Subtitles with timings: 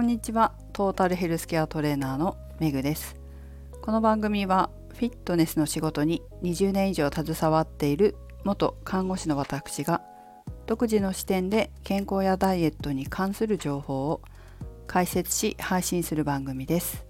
[0.00, 0.54] こんにちは。
[0.72, 3.16] トータルヘルスケアトレーナーのめぐです。
[3.82, 10.00] この番組はフィットネスの仕事に20年以上携わっている元看護師の私が
[10.64, 14.22] 独自の視点で健康やダイエットに関する情報を
[14.86, 17.04] 解説し配信する番組です。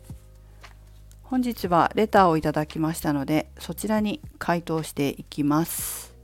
[1.22, 6.16] 本日はレターをいただきましたのでそちらに回答していきます、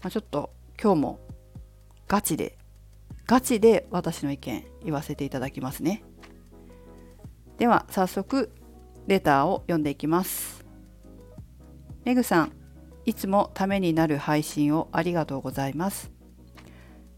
[0.00, 1.20] まあ、ちょっと今日も
[2.06, 2.57] ガチで
[3.28, 6.02] ガチで私の意見言わせていただきますね。
[7.58, 8.50] では早速
[9.06, 10.64] レターを読んでいきます。
[12.06, 12.52] メグさん
[13.04, 16.10] いつもためになる配信をありがとうございます。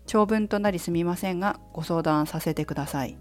[0.05, 3.17] 長文となりすみませんがご相談させてください。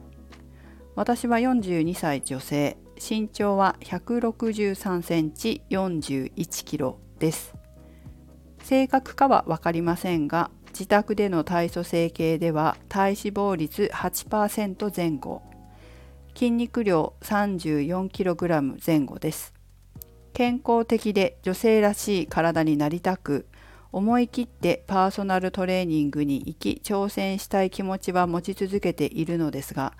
[0.95, 2.75] 私は42歳女性。
[2.99, 7.53] 身長は163センチ41キロです。
[8.63, 10.49] 正確かは分かりませんが
[10.79, 15.41] 自宅での体組成計では体脂肪率8%前後。
[16.33, 19.53] 筋肉量 34kg 前後です。
[20.31, 23.45] 健康的で女性らしい体になりたく
[23.91, 29.97] 思い切ってパーソナルトレーニングに行き挑戦したい気持ちは持ち続けているのですが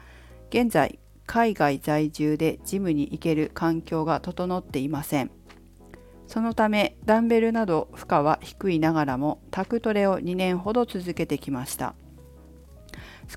[0.49, 5.31] 現在海外在住でジムに行ける環境が整っていません。
[6.29, 11.95] そのためダンベルなど負荷は低いながらもタクトレを2年ほど続けてきました。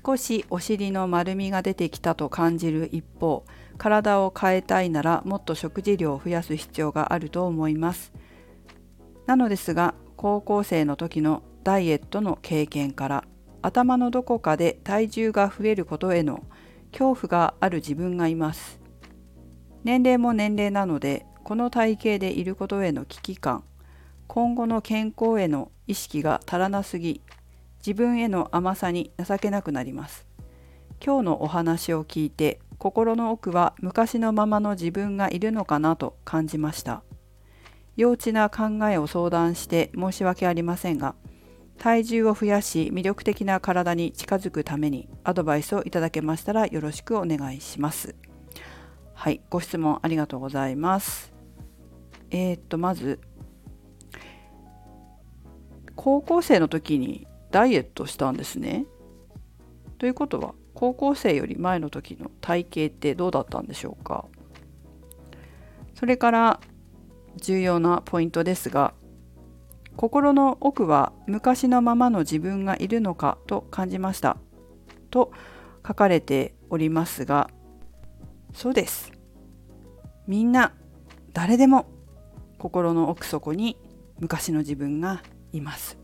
[0.05, 3.45] 少しお尻の丸みが出てきたと感じる一方
[3.79, 8.13] 体を変えたいならもっと食事量を増やす必要があると思います。
[9.25, 13.23] なのですが高校生の時のダイエットの経験から
[13.63, 16.43] 頭のどこかで体重が増えることへの
[16.91, 18.79] 恐怖がある自分がいます。
[19.83, 23.63] 年齢も年齢なのでこの体型でいることへの危機感
[24.27, 27.21] 今後の健康への意識が足らなすぎ
[27.85, 30.25] 自分への甘さに情けなくなります。
[31.05, 37.03] 今日のお話を聞いて心の奥は昔のままの自分がいるのかなと感じました。
[37.97, 41.13] 幼稚な考えを相談して申し訳ありませんが
[41.77, 48.15] 体重を増やし魅力的な体に近づくためにアドバイスをいただけましたらよろしくお願いします。
[49.13, 51.32] はいご質問ありがとうございます。
[52.33, 53.19] えー、っとまず
[55.95, 58.85] 高校生の時にダイエットしたんですね。
[59.99, 64.25] ということは高校生より前の時の体型ってどうだったんでしょうか。
[65.93, 66.59] それから
[67.37, 68.95] 重要なポイントですが
[69.95, 74.37] 心の奥は昔のままの自分がいるのかと感じました。
[75.11, 75.31] と
[75.87, 77.51] 書かれておりますが
[78.53, 79.11] そうです。
[80.25, 80.73] みんな
[81.33, 81.92] 誰でも
[82.63, 83.75] 心の奥底に
[84.19, 85.97] 昔の自分がいます。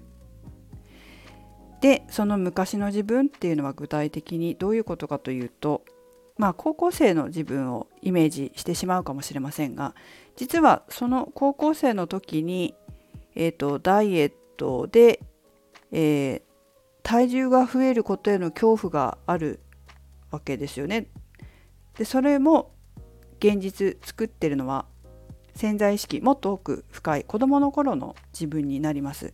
[1.80, 5.86] でその昔の自分っていうのは具体的にどういうことかというと
[6.38, 9.96] まあ高校生の自分をイメージしてしまうかもしれませんが
[10.36, 12.76] 実はその高校生の時に、
[13.36, 15.22] えーと、ダイエットで、
[15.94, 16.42] えー、
[17.04, 19.62] 体重が増えることへの恐怖がある
[20.32, 21.08] わけですよね。
[21.98, 22.74] でそれも
[23.40, 24.86] 現実作ってるのは
[25.56, 29.34] 潜在意識もっと奥深い子どもの頃の自分になります。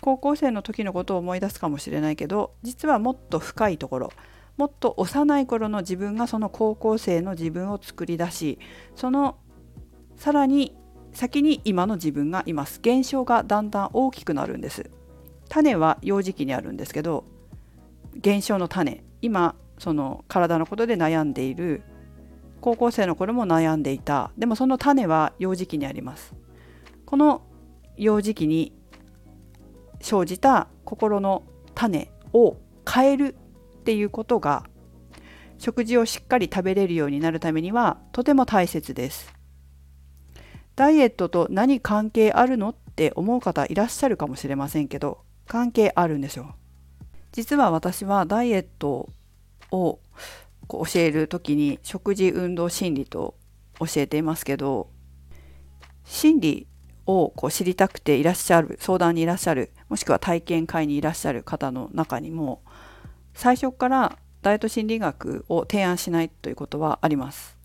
[0.00, 4.12] 高校生の時のことを思い出すかもしれないけど実はもっと深いところ
[4.56, 8.58] もっと幼い頃の自分がその高校生の自分を作り出し
[8.96, 9.38] その
[10.16, 10.74] さらに
[11.12, 12.80] 先に今の自分がいます。
[12.80, 14.90] 現象がだんだん大きくなるんです。
[15.48, 17.24] 種は幼児期にあるんですけど
[18.16, 21.82] 現象の種今その体のことで悩んでいる
[22.62, 24.30] 高校生の頃も悩んでいた。
[24.38, 26.32] でもその種は幼児期にあります。
[27.04, 27.42] この
[27.96, 28.72] 幼児期に
[30.00, 31.42] 生じた心の
[31.74, 32.56] 種を
[32.90, 33.36] 変える
[33.80, 34.64] っていうことが
[35.58, 39.34] 食事をしっかり食べれるようになるためにはとても大切です。
[40.76, 46.54] ダイエットと何関係あるのって思う方いらっしゃるかもしれませんけど関係あるんですよ。
[47.32, 49.08] 実は私はダイエット
[49.72, 49.98] を
[50.66, 53.36] こう教える時に食事運動心理と
[53.78, 54.90] 教えていますけど
[56.04, 56.66] 心理
[57.06, 62.62] をこう知りたくていらっしゃる相談にいらっしゃるもしくは体験会にいらっしゃる方の中にも
[63.34, 67.56] 最初からダイエット心理学を提案しないということはあります。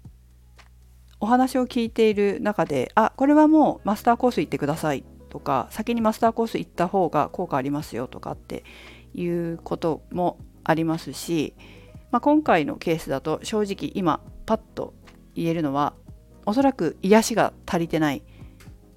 [1.19, 8.63] お話を聞いている中であこれはもうマスターコース行ってくださいとか先にマスターコース行った方が効果ありますよとかって
[9.15, 11.55] いうこともありますし
[12.11, 14.93] まあ、今回のケースだと正直今パッと
[15.35, 15.93] 言えるのは
[16.45, 18.23] おそらく癒しが足りてない。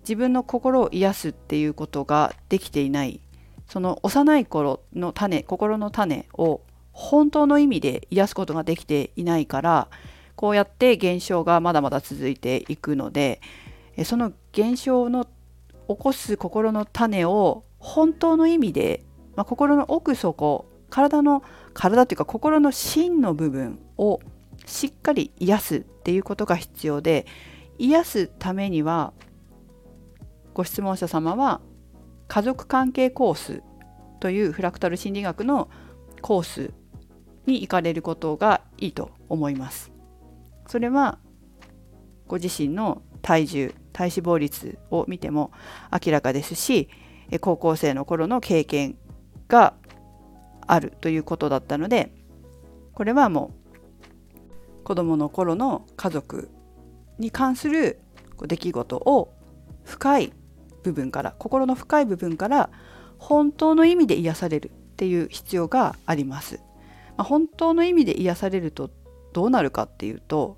[0.03, 3.21] 自分の心を癒すっていうことができていない。
[3.67, 6.62] その幼い頃の種心の種を
[6.93, 9.89] 本当の意味で癒すことができていないから
[10.35, 13.41] こうやって現象がまだまだ続いていくので
[14.05, 19.05] その現象の起こす心の種を本当の意味で、
[19.37, 21.43] まあ、心の奥底体の
[21.73, 24.21] 体というか心の芯の部分を
[24.67, 27.27] しっかり癒すっていうことが必要で
[27.79, 29.13] 癒すためには
[30.53, 31.61] ご質問者様は
[32.29, 33.63] 家族関係コース
[34.21, 35.71] というフラクタル心理学の
[36.21, 36.73] コース
[37.47, 39.91] に行かれることがいいと思います。
[40.67, 41.19] それは
[42.29, 45.51] ご自身の体重体脂肪率を見ても
[45.91, 46.89] 明らかですし
[47.41, 48.97] 高校生の頃の経験
[49.49, 49.75] が
[50.72, 52.12] あるということだったので
[52.93, 53.52] これはも
[54.82, 56.50] う子どもの頃の家族
[57.19, 58.00] に関する
[58.46, 59.32] 出来事を
[59.84, 60.32] 深い
[60.82, 62.70] 部分から心の深い部分から
[63.19, 66.61] 本当の意味で癒されるっていう必要があります。
[67.17, 68.90] まあ、本当の意味で癒されると
[69.32, 70.56] どうなるかっていうと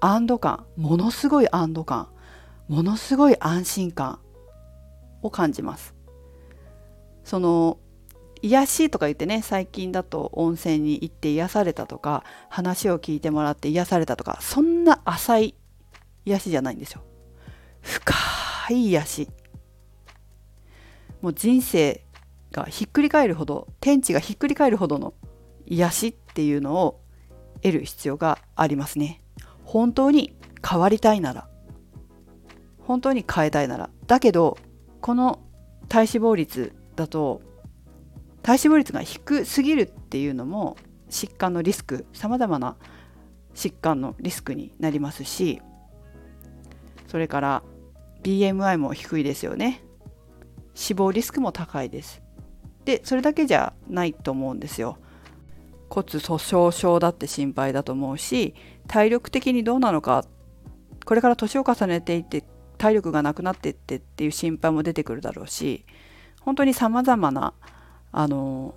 [0.00, 2.08] 安堵感ものすごい安堵感
[2.68, 4.18] ものすごい安心感
[5.22, 5.94] を感じます。
[7.24, 7.78] その
[8.44, 15.54] 癒しとか言ってね最近だと温泉に行って癒されたとか話を聞いてもらって癒されたとかそんな浅い
[16.26, 17.02] 癒しじゃないんですよ。
[17.80, 18.14] 深
[18.70, 19.28] い癒し。
[21.22, 22.04] もう人生
[22.52, 25.14] がひっくり返るほど天地がひっくり返るほどの
[25.64, 27.00] 癒しっていうのを
[27.62, 29.22] 得る必要がありますね。
[29.64, 30.36] 本当に
[30.66, 31.48] 変わりたいなら
[32.80, 34.58] 本当に変えたいならだけど
[35.00, 35.40] この
[35.88, 37.40] 体脂肪率だと
[38.44, 40.76] 体脂肪率が低すぎるっていうのも
[41.08, 42.76] 疾患のリスクさまざまな
[43.54, 45.62] 疾患のリスクになりますし
[47.08, 47.62] それから
[48.22, 49.82] BMI も低いですよね。
[50.74, 52.22] 死亡リスクも高いです。
[52.84, 54.98] でそれだけじゃないと思うんですよ。
[55.88, 58.54] 骨粗しょう症だって心配だと思うし
[58.88, 60.24] 体力的にどうなのか
[61.04, 62.44] これから年を重ねていって
[62.76, 65.86] 体力がなくなっていってっていう心配も出てくるだろうし
[66.40, 67.54] 本当にさまざまな
[68.16, 68.74] あの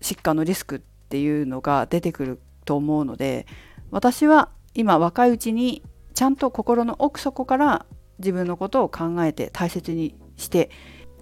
[0.00, 0.78] 疾患のリスクっ
[1.08, 3.46] ていうのが出てくると思うので
[3.90, 5.82] 私は今若いうちに
[6.14, 7.86] ちゃんと心の奥底から
[8.18, 10.70] 自分のことを考えて大切にして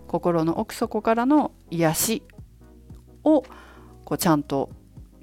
[0.06, 2.22] 心の奥底からの癒し
[3.22, 3.42] を
[4.04, 4.70] こうちゃんと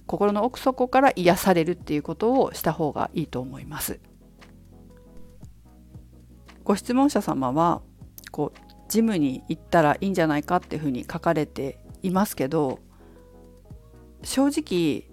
[0.06, 4.00] 心の奥底から癒されるっていうことをした方がいいと思います。
[6.64, 7.82] ご質問者様は
[8.32, 12.80] こうジムに行ったらいいんじゃないかっていうふうに書かれていますけど
[14.24, 15.10] 正直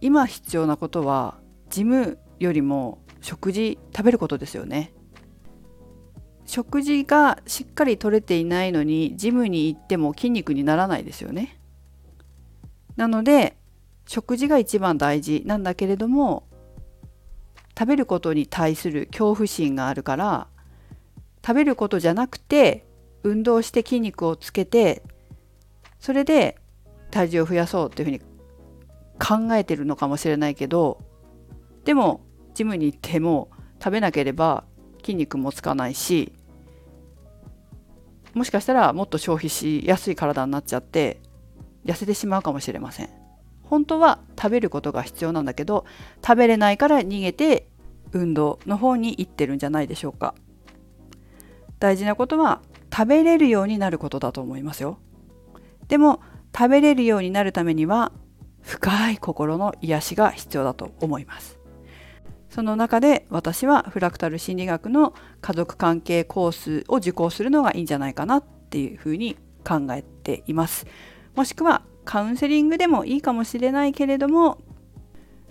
[0.00, 1.38] 今必要なことは
[1.68, 4.92] ジムよりも食事食べることですよね。
[6.44, 11.60] 食事がしっかり取れていないのにジムに行っても筋肉にならないですよね。
[12.96, 13.56] なので
[14.06, 16.48] 食事が一番大事なんだけれども
[17.78, 20.48] 食べることに対する恐怖心があるから
[21.46, 22.86] 食べることじゃなくて
[23.22, 25.02] 運動して筋肉をつけて
[26.02, 26.58] それで
[27.12, 28.20] 体重を増やそうっていうふうに
[29.48, 31.00] 考えてるのかもしれないけど
[31.84, 32.22] でも
[32.54, 34.64] ジムに行っても食べなければ
[35.02, 36.32] 筋肉もつかないし
[38.34, 41.20] もしかしたらもっと消費しやすい体になっちゃって
[41.84, 43.10] 痩せてしまうかもしれません。
[43.62, 45.86] 本当は食べることが必要なんだけど
[46.24, 47.68] 食べれないから逃げて
[48.12, 50.34] 運動の方に行ってるんじゃないでしょうか。
[51.78, 52.60] 大事なことは
[52.92, 54.98] 食べれるようになることだと思いますよ。
[55.92, 56.22] でも
[56.56, 58.12] 食べれるようになるためには
[58.62, 61.58] 深い心の癒しが必要だと思います。
[62.48, 69.36] その中で私はフラクタル心理学の家族関係コースを受講するのがいいんじゃないかなっていうふうに
[69.68, 70.86] 考えています。
[71.34, 74.62] もしくはカウンセリングでもいいかもしれないけれども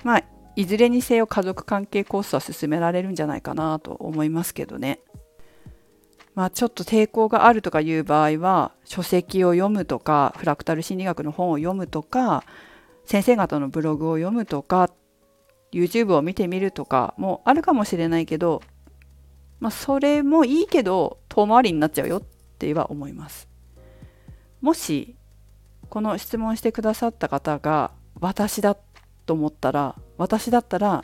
[0.04, 0.24] まあ
[0.56, 5.02] いずれにせよ家族関係コースは進められるんじゃないかなと思いますけどね。
[6.34, 12.44] まあ、ちょっと抵抗があるとかいう場合は書籍を読むとかフラクタル心理学の本を読むとか
[13.06, 14.90] 先生方のブログを読むとか
[15.74, 18.62] YouTube を見てみるとかもあるかもしれないけど、
[19.60, 22.22] まあ、それもいいけど遠回りになっちゃうよっ
[22.58, 23.50] ては思います。
[24.62, 25.16] もし
[25.90, 28.78] この質問してくださった方が私だ
[29.26, 31.04] と思ったら私だったら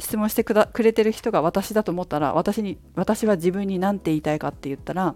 [0.00, 5.14] 質問してくれてる人が私だと思ったら私に私は自分に何て言いたいかって言ったら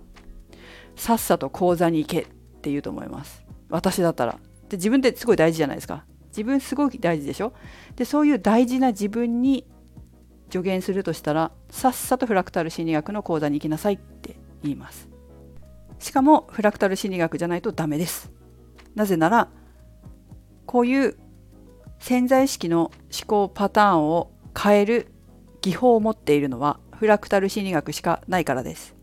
[0.95, 2.27] さっさと講座に行けっ
[2.61, 3.45] て言うと思います。
[3.69, 4.39] 私だったら。
[4.69, 6.05] で自分ってすごい大事じゃないですか。
[6.29, 7.53] 自分すごい大事でしょ？
[7.97, 9.67] でそういう大事な自分に
[10.51, 15.09] 助言するとしたらさっさとフラクタル心理学の講座に行きなさいって言います。
[15.99, 18.33] しかもフラクタル心理学じゃないとダメです。
[18.95, 19.49] なぜなら
[20.67, 21.17] こういう
[21.99, 25.09] 潜在意識の思考パターンを変える
[25.61, 28.95] 技法を持っているのはフラクタル心理学しかないからです。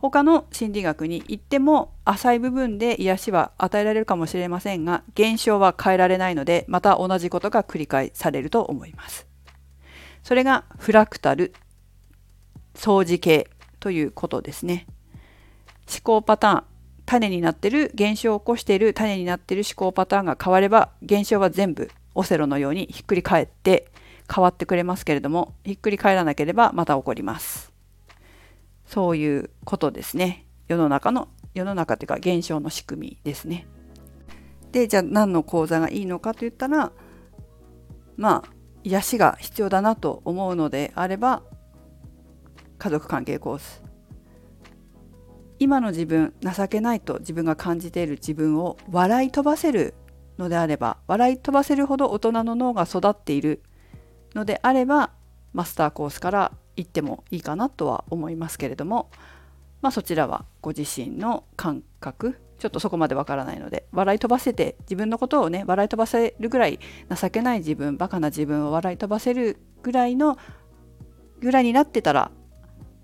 [0.00, 9.26] 他の心理学に行っても浅い部分で癒しは与えられるかもしれませんが現象は変えられないのでまた同じことが繰り返されると思います。
[10.22, 11.54] それがフラクタル
[12.74, 13.48] 相似形
[13.80, 14.86] ということですね。
[15.90, 16.64] 思考パターン
[17.06, 23.90] 種になってる現象を起こしている種になっている思考パターンが変われば現象は全部オセロのようにひっくり返って
[24.32, 27.72] 変わってくれますけれどもひっくり返らなければまた起こります。
[28.86, 30.46] そういうことですね。
[30.68, 33.66] 世の中の世の中というか現象の仕組みですね。
[34.72, 36.92] でじゃあ何の講座がいいのかといったら
[38.16, 38.50] まあ
[38.82, 41.42] 癒しが必要だなと思うのであれば
[42.78, 43.82] 家族関係コース
[45.58, 49.94] 今の自分情けないと自分が感じている自分を笑い飛ばせる
[50.38, 53.62] のであれば笑い飛ばせるほど大人の脳が育っている
[54.34, 55.10] のであれば
[55.52, 59.10] マスターコースから行ってもいいかなとは思いますけれども、
[59.80, 66.80] まあ、そちらはご自身の感覚ちょっとそこまでわからないので笑い飛ばせて自分のことをね笑い飛ばせるぐらい
[67.14, 70.38] 情けない自分バカな自分を笑い飛ばせるぐらいの
[71.40, 72.30] ぐらいになってたら、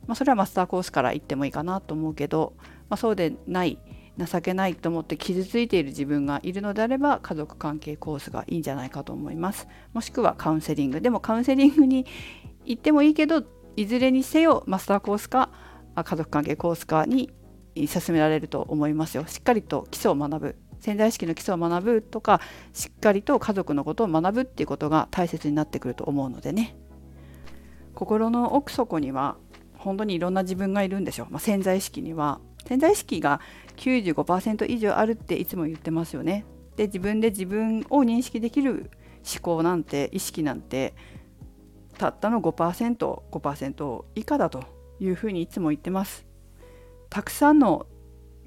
[0.06, 2.54] まあ、それはマスターコースから行ってもいいかなと思うけど、
[2.88, 3.78] まあ、そうでない
[4.26, 9.68] 情けないと思って傷ついている自分がいるのであれば家族関係コースがいいんじゃないかと思います。
[9.92, 12.06] もしくはカウンセリングでもカウンセリングに
[12.64, 13.42] 行ってもいいけど
[13.76, 15.50] いずれにせよマスターコースか
[15.94, 17.30] 家族関係コースかに
[17.86, 19.26] 進められると思いますよ。
[19.26, 20.56] しっかりと基礎を学ぶ。
[20.80, 22.40] 潜在意識の基礎を学ぶとか
[22.72, 26.76] しっかりと家族のことを学ぶっていうことが大切になってくると思うのでね。
[27.94, 29.36] 心の奥底には
[29.76, 33.40] 本当にいろんな自分がいるんでしょう、まあ、潜在意識には潜在意識が
[33.78, 36.44] 95%以上あるっていつも言ってますよね。
[36.76, 38.92] で自分で自分を認識できる
[39.28, 40.94] 思考なんて意識なんて
[41.98, 44.62] たったの 5%5% 5%以下だと
[45.00, 46.24] いうふうにいつも言ってます。
[47.08, 47.86] たくさんの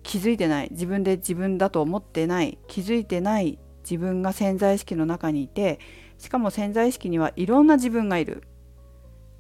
[0.04, 5.82] 気づいてない自分で自分だと思ってない気づいてない自分が潜在意識の中にいて
[6.18, 8.44] しかも潜在意識にはいろんな自分がいる。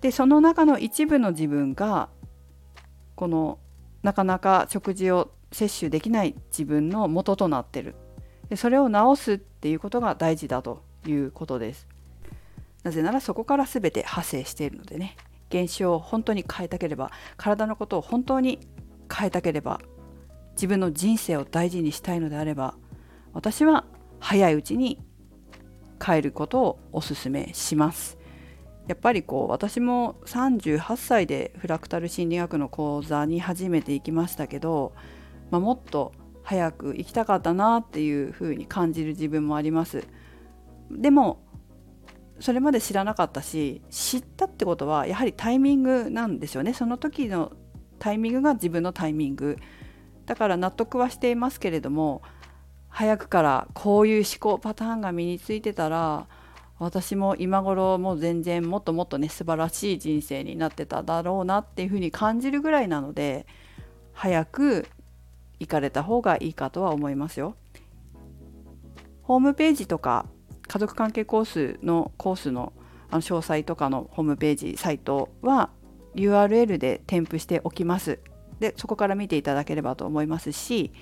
[0.02, 2.10] でその中の一部の自分が
[3.16, 3.60] この
[4.04, 7.96] なかなか食事を摂取できない自分の元となってる。
[8.50, 11.88] でそれを治すっていうことが大事だということです。
[12.84, 15.16] なぜならそこから全て派生しているのでね。
[15.54, 18.60] 現象を本当に変えたければ体のことを本当に
[19.14, 19.80] 変えたければ
[20.56, 22.74] 自分の人生を大事にしたいのであれば
[23.34, 23.86] 私は
[24.20, 25.00] 早いうちに
[26.04, 28.18] 変えることをお勧めします。
[28.88, 34.94] やっぱりこう私も38歳でフラクタル心理学の講座に初めて行きましたけど、
[35.52, 36.12] まあ、もっと
[36.44, 40.06] 早く行きたかったなっていうふうに感じる自分もあります。
[40.92, 41.40] でも
[42.40, 47.54] それまで知らなかったし知ったってことはやはりタイミングなんですよねその時の
[48.00, 49.58] タイミングが自分のタイミング
[50.26, 52.22] だから納得はしていますけれども
[52.90, 56.28] 早くからこういう思考パターンが身についてたら
[56.84, 63.46] 私も今頃もう全然もっともっとね素晴らしい人生になってただろうなっていうふうに感じるぐらいなので
[64.14, 64.88] 早く
[65.60, 67.56] 行かれた方がいいかとは思いますよ。
[69.24, 70.26] ホームページとか
[70.68, 72.74] 家族関係コースのコースの
[73.10, 75.70] あの詳細とかのホームページサイトは
[76.16, 78.20] URL で添付しておきます。
[78.60, 80.94] でそこから見ていただければと思いますし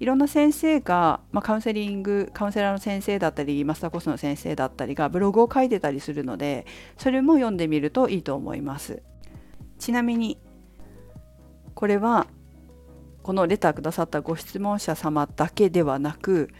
[0.00, 6.66] いろんな先生が、まあ、カウンセリングカウンセラーの先生だったりマスターコースの先生だったりがブログを書いてたりするので
[6.98, 9.02] それも読んでみるといいと思います。
[9.78, 10.38] ちなみに
[11.74, 12.26] これは
[13.22, 16.50] このレターくださったご質問者様だけではなく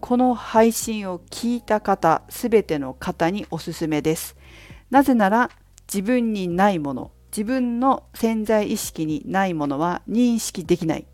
[0.00, 4.36] この配信を聞いた方すべての方におすすめです。
[4.90, 5.50] なぜなら
[5.92, 11.06] 自分にないもの自分の潜在意識にないものは認識できない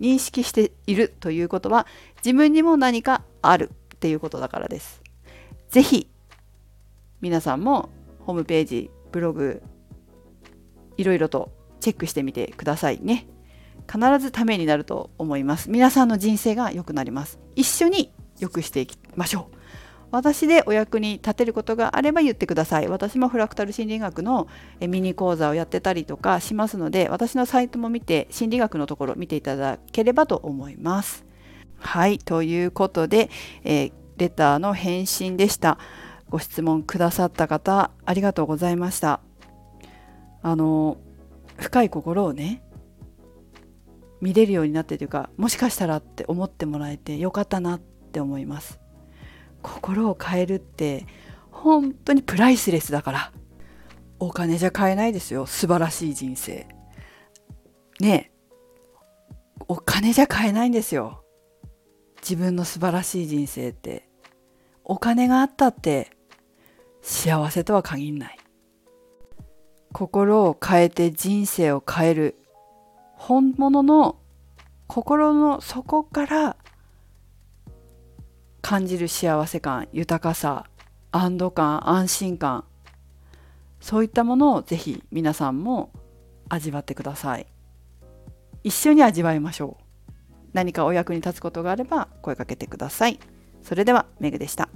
[0.00, 1.86] 認識しているということは
[2.24, 5.02] 自分にも何かあるっていうことだからです。
[5.70, 6.08] ぜひ
[7.20, 7.90] 皆さんも
[8.20, 9.62] ホームページブログ
[10.96, 11.50] いろいろと
[11.80, 13.26] チェックしてみてくださいね。
[13.90, 15.70] 必ずためになると思います。
[15.70, 17.38] 皆さんの人生が良くなります。
[17.56, 19.57] 一緒に良くしていきましょう。
[20.10, 22.88] 私でお役に立てることがあれば言ってください。
[22.88, 24.48] 私もフラクタル心理学の
[24.80, 31.24] ミニ講座をやってたりとかしますので、私のサイトも見て、心理学のところ見ていただければと思います。
[31.78, 33.30] はい、ということで、
[33.64, 35.78] えー、レターの返信でした。
[36.30, 39.20] ご質問くださった方、ありがとうございました。
[40.42, 40.98] あの、
[41.56, 42.62] 深い心をね、
[44.20, 48.80] 見れるようになってというか、もしかしたらって思ってもらえてよかったなって思います。
[49.62, 51.06] 心を変えるって
[51.50, 53.32] 本当にプライスレスだから。
[54.20, 55.46] お金じゃ買えないですよ。
[55.46, 56.66] 素晴らしい人生。
[58.00, 58.38] ねえ。
[59.68, 61.22] お金じゃ買えないんですよ。
[62.20, 64.08] 自分の素晴らしい人生って。
[64.84, 66.10] お金があったって
[67.02, 68.38] 幸せとは限んない。
[69.92, 72.36] 心を変えて人生を変える。
[73.14, 74.16] 本物の
[74.86, 76.56] 心の底から
[78.60, 80.66] 感じる幸せ感豊かさ
[81.10, 82.64] 安堵感安心感
[83.80, 85.92] そういったものをぜひ皆さんも
[86.48, 87.46] 味わってください。
[88.64, 89.84] 一緒に味わいましょう。
[90.52, 93.20] 何かお役に立つことがあれば声かけてください。
[93.62, 94.68] それではメグでした。